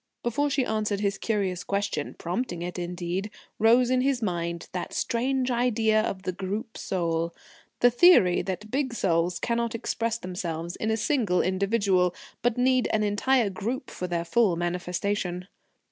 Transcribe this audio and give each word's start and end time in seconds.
Before 0.23 0.49
she 0.49 0.65
answered 0.65 0.99
his 1.01 1.19
curious 1.19 1.63
question 1.63 2.15
prompting 2.17 2.63
it 2.63 2.79
indeed 2.79 3.29
rose 3.59 3.91
in 3.91 4.01
his 4.01 4.19
mind 4.19 4.67
that 4.71 4.93
strange 4.93 5.51
idea 5.51 6.01
of 6.01 6.23
the 6.23 6.31
Group 6.31 6.75
Soul: 6.75 7.35
the 7.81 7.91
theory 7.91 8.41
that 8.41 8.71
big 8.71 8.95
souls 8.95 9.37
cannot 9.37 9.75
express 9.75 10.17
themselves 10.17 10.75
in 10.75 10.89
a 10.89 10.97
single 10.97 11.43
individual, 11.43 12.15
but 12.41 12.57
need 12.57 12.89
an 12.91 13.03
entire 13.03 13.51
group 13.51 13.91
for 13.91 14.07
their 14.07 14.25
full 14.25 14.55
manifestation. 14.55 15.47